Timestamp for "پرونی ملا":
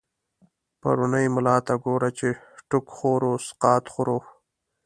0.81-1.55